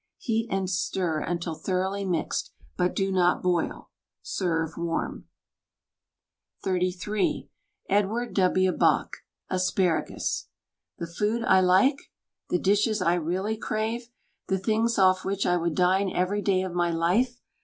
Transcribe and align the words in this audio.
Heat 0.17 0.47
and 0.49 0.67
stir 0.67 1.19
until 1.19 1.53
thoroughly 1.53 2.03
mixed— 2.05 2.51
but 2.75 2.95
do 2.95 3.11
not 3.11 3.43
boil. 3.43 3.91
Serve 4.23 4.75
warm. 4.75 5.27
THE 6.63 6.71
STAG 6.71 6.73
COOK 6.73 6.79
BOOK 6.79 6.81
XXXIII 6.81 7.49
Edward 7.87 8.33
TV, 8.35 8.79
Bok 8.79 9.17
ASPARAGUS 9.51 10.47
The 10.97 11.05
food 11.05 11.43
I 11.43 11.59
like? 11.61 11.99
The 12.49 12.57
dishes 12.57 13.03
I 13.03 13.13
really 13.13 13.57
crave? 13.57 14.09
The 14.47 14.57
things 14.57 14.95
ofE 14.97 15.23
which 15.23 15.45
I 15.45 15.55
would 15.57 15.75
dine 15.75 16.11
every 16.11 16.41
day 16.41 16.63
of 16.63 16.73
my 16.73 16.89
life? 16.89 17.39